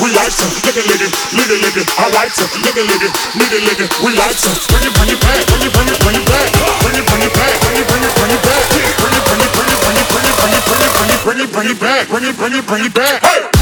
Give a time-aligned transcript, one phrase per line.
[0.00, 1.86] we like to lick it, lick it, lick it, lick it.
[1.96, 3.88] I like to lick it, lick it, lick it, lick it.
[4.04, 6.48] We like to bring it, bring it back, bring it, bring it, bring it back,
[6.84, 9.14] bring it, bring it back, bring it, bring it, bring it back, bring it, bring
[9.16, 11.80] it, bring it, bring it, bring it, bring it, bring it, bring it, bring it
[11.80, 13.22] back, bring it, bring it, bring it back.
[13.24, 13.55] Hey.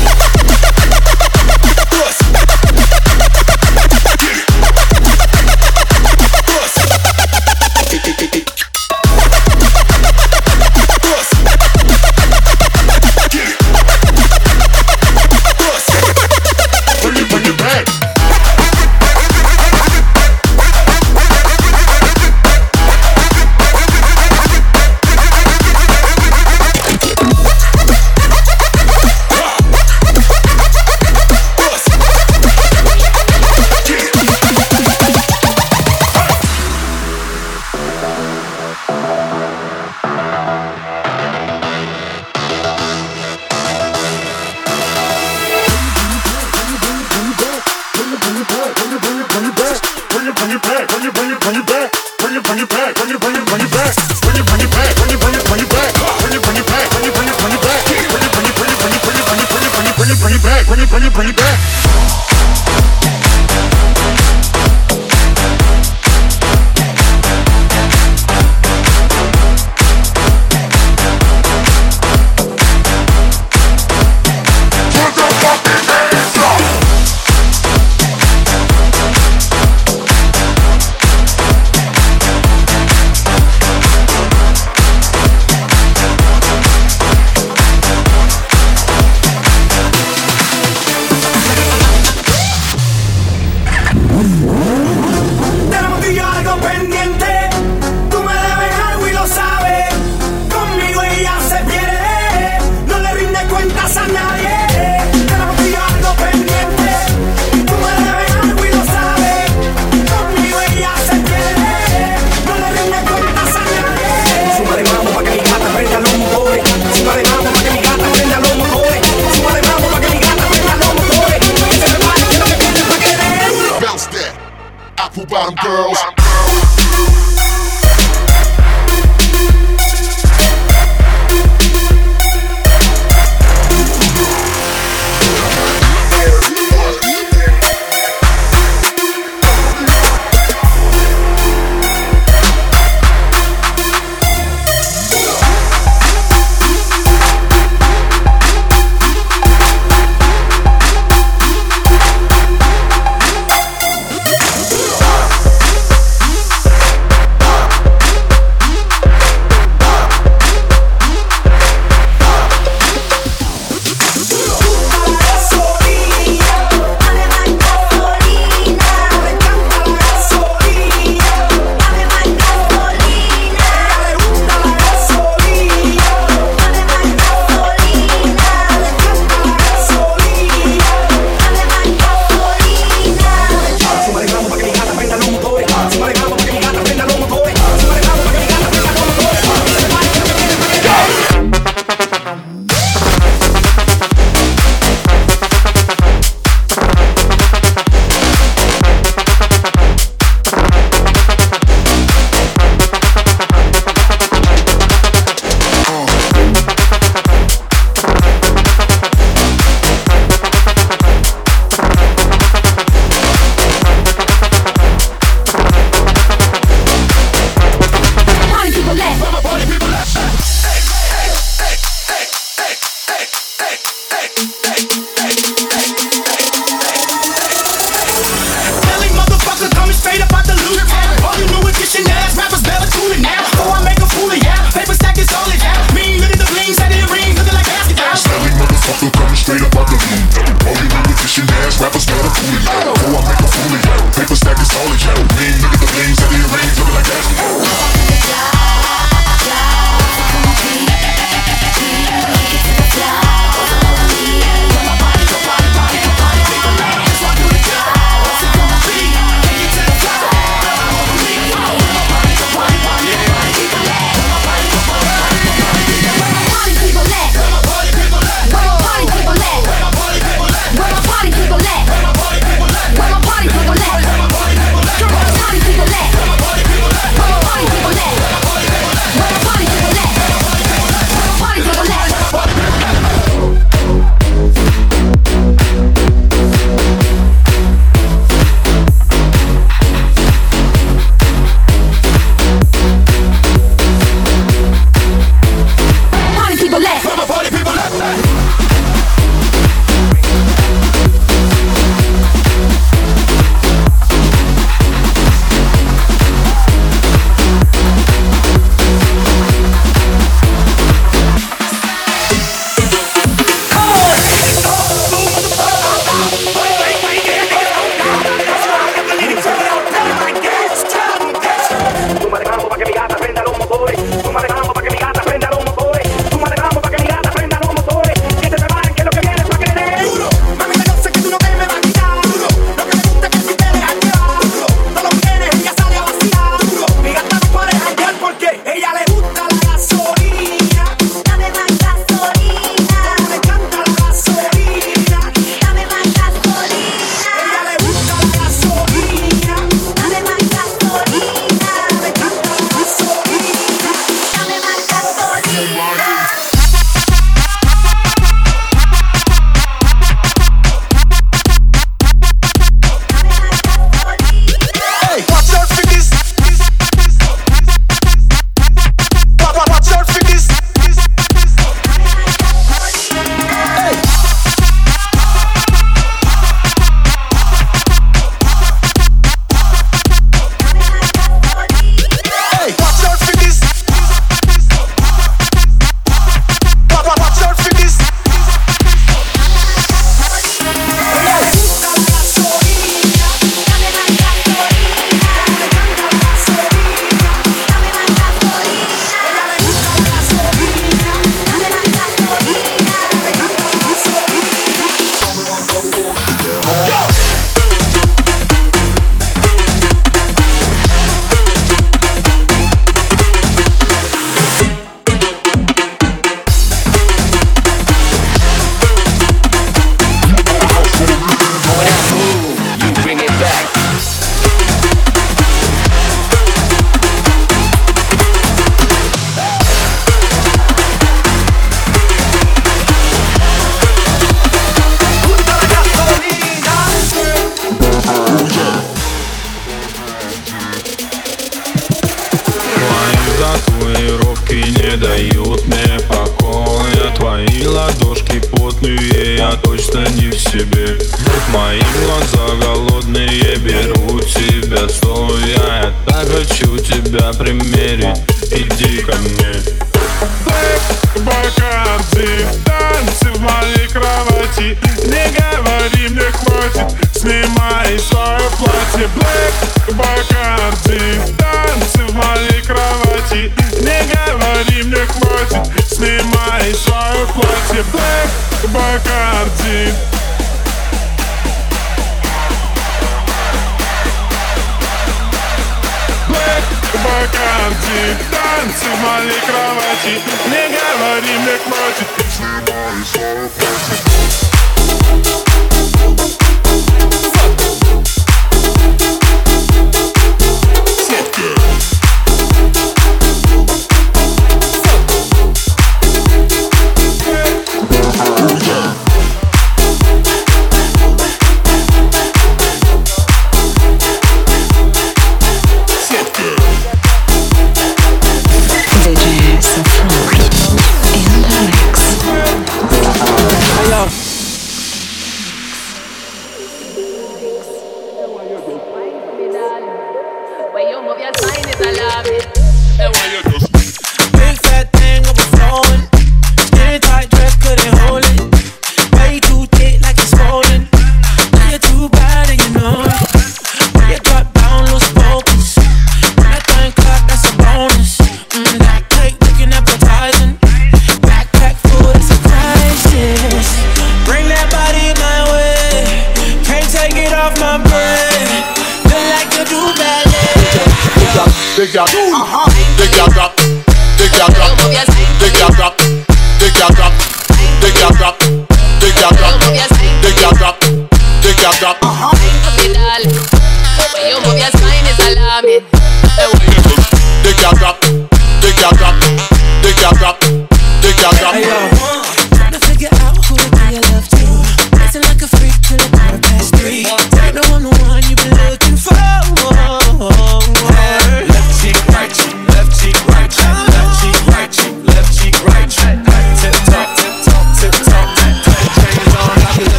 [487.64, 494.13] Рамки, танцы в моей кровати Не говори мне хватит, если мои слова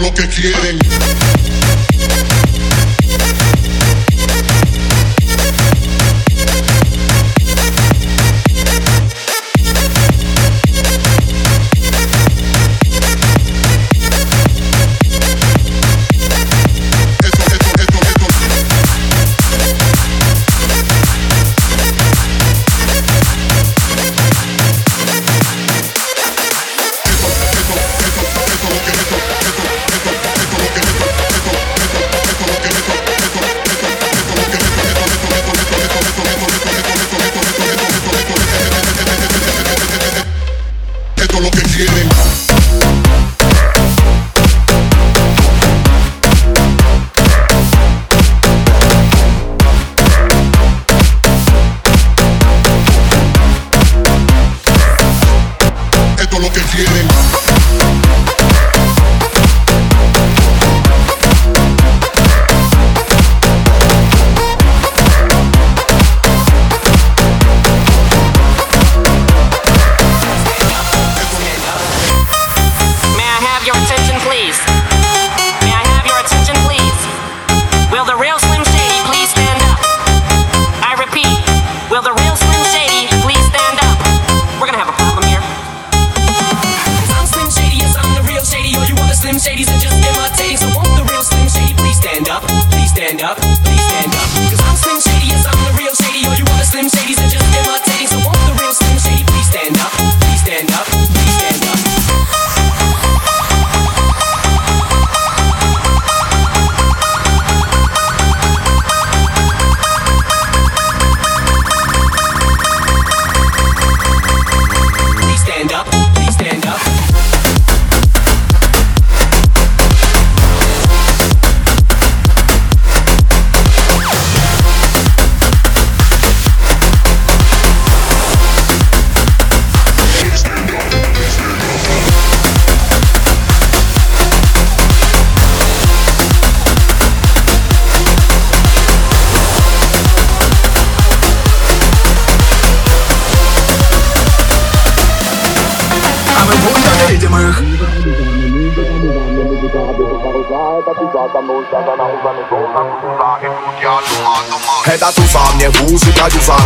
[0.00, 0.78] lo que quieren.
[56.40, 57.49] lo que quieren.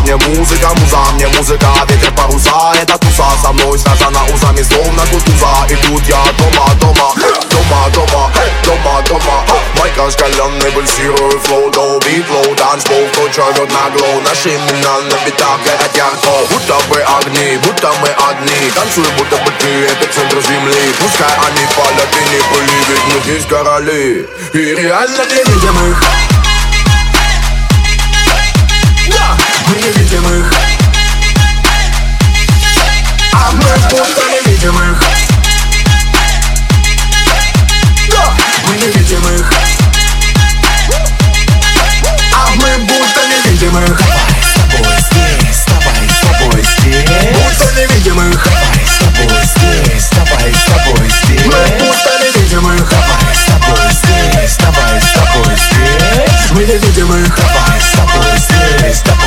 [0.04, 3.24] Мне музыка, муза мне музыка, ветер паруса Это туса.
[3.42, 5.66] Со мной связана узами, словно кутуза.
[5.70, 7.14] И тут я дома, дома,
[7.50, 8.30] дома, дома,
[8.64, 9.44] дома, дома.
[9.78, 15.16] Майка шкаленный, пульсирую флоу, до бит, лоу, танцпол Кто живет на глоу, наши имена на
[15.24, 16.32] битах горят ярко.
[16.50, 18.70] Будто бы огни, будто мы одни.
[18.74, 20.94] Танцуй, будто бы ты эпицентр земли.
[21.00, 24.26] Пускай они палят и не пыли, ведь мы здесь короли.
[24.52, 26.33] И реально не
[29.90, 31.10] видим их Да, мы не
[32.48, 32.94] видим их
[33.32, 35.00] А мы будто не видим их
[38.10, 38.34] Да,
[38.66, 39.52] мы не видим их
[42.32, 47.10] А мы будто не видим их С тобой здесь, давай с тобой здесь.
[47.34, 51.44] Будто не видим их Давай с тобой здесь, давай с тобой здесь.
[51.44, 56.50] Мы будто не видим их Давай с тобой здесь, давай с тобой здесь.
[56.52, 59.23] Мы не видим их Давай с тобой здесь, с тобой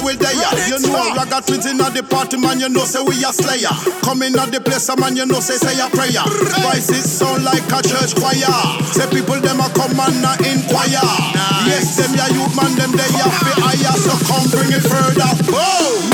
[0.00, 0.32] say we there.
[0.68, 2.60] You know, ragga twins in the party, man.
[2.60, 3.72] You know, say we a slayer.
[4.02, 5.16] Coming at the place, man.
[5.16, 6.24] You know, say say a prayer.
[6.64, 8.56] Voices sound like a church choir.
[8.92, 11.04] Say people them a come and a inquire.
[11.68, 13.96] Yes, them ya youth man, them they a fi higher.
[14.00, 15.30] So come bring it further.
[15.52, 16.09] Whoa.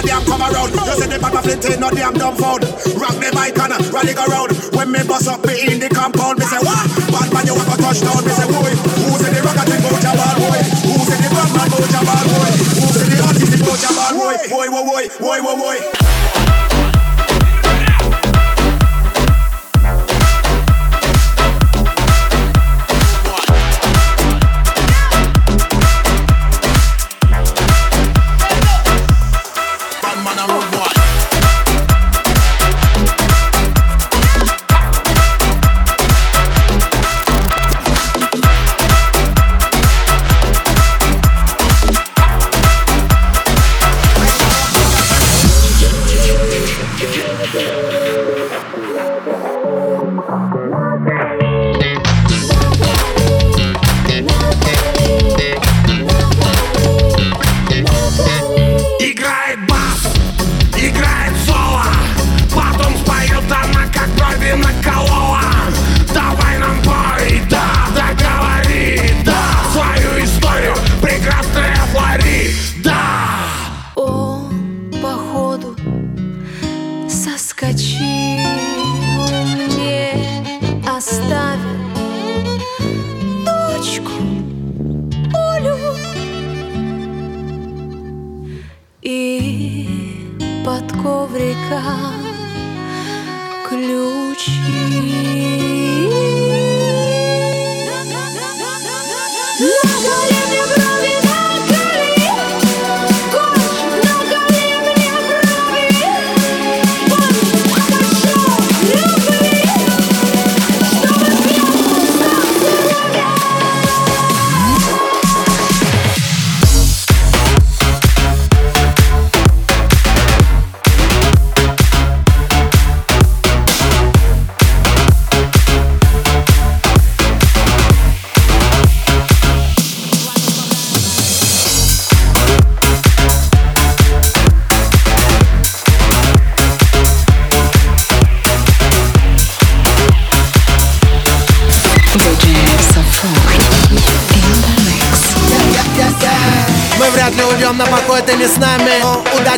[0.00, 0.72] No damn come around.
[0.72, 2.64] You say the papa flint ain't no damn dumb phone.
[2.96, 4.52] Rock the mic and uh, rally go round.
[4.72, 6.88] When me bust up me in the compound, me say what?
[7.12, 8.24] Bad man, you want to touchdown?
[8.24, 8.72] Me say boy,
[9.04, 10.60] who's in the rocket your ball boy?
[10.88, 12.52] Who's in the bad man your boy?
[12.80, 14.36] Who's in the artist about your boy?
[14.48, 15.99] Boy, boy, boy, boy, boy, boy.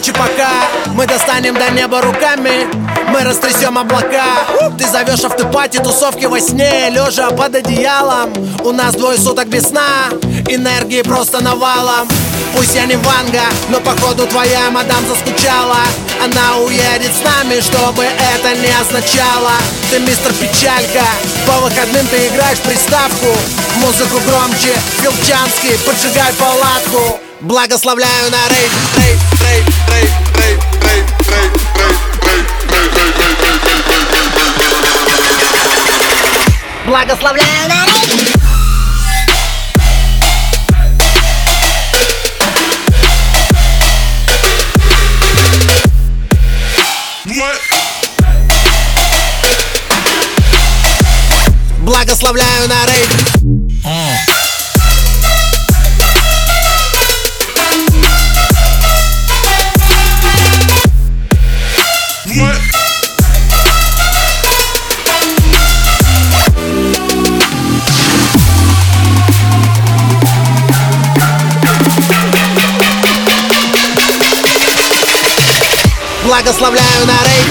[0.02, 0.50] Но удачи пока
[0.94, 2.66] Мы достанем до неба руками.
[3.08, 4.46] Мы растрясем облака.
[4.78, 8.32] Ты зовешь автопати, тусовки во сне Лежа под одеялом.
[8.64, 10.08] У нас двое суток без сна
[10.48, 12.08] Энергии просто навалом.
[12.56, 15.78] Пусть я не Ванга, но походу твоя мадам заскучала.
[16.22, 19.52] Она уедет с нами, чтобы это не означало.
[19.90, 21.04] Ты мистер Печалька
[21.46, 23.36] По выходным ты играешь приставку.
[23.76, 31.52] Музыку громче, Филчанский Поджигай палатку Благословляю на рейд, рейд, рейд, рейд, рейд, рейд, рейд,
[32.24, 32.46] рейд,
[36.86, 38.32] Благословляю на рейд.
[51.80, 53.41] Благословляю на рейд
[76.24, 77.48] Благословляю на рейд.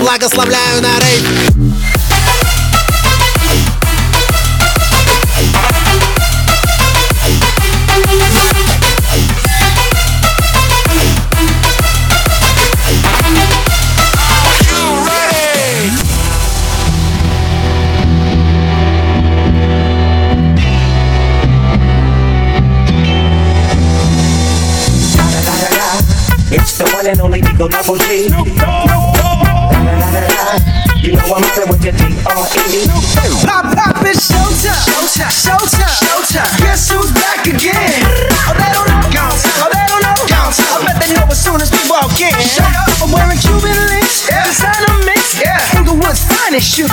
[0.00, 1.67] Благословляю на рейв
[27.08, 28.28] and only Eagle Double G.
[31.00, 32.84] You know I'm out with the D-R-E.
[33.48, 34.76] Pop, pop, it's showtime.
[34.84, 35.32] Showtime.
[35.32, 35.88] Showtime.
[36.04, 36.52] Showtime.
[36.60, 38.04] Guess who's back again?
[38.44, 39.00] Oh, they don't know.
[39.08, 39.40] Bounce.
[39.56, 40.20] Oh, they don't know.
[40.28, 40.60] Bounce.
[40.60, 42.36] I bet they know as soon as we walk in.
[42.44, 42.92] Shut up.
[43.00, 44.28] I'm wearing Cuban links.
[44.28, 44.44] Yeah.
[44.44, 45.40] Designer mix.
[45.40, 45.80] Yeah.
[45.80, 46.92] Inglewood's finest shoes.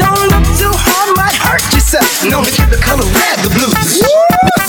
[0.00, 2.08] Don't look too hard, might hurt yourself.
[2.24, 4.00] Known to keep the color red, the blues.
[4.00, 4.65] Moon.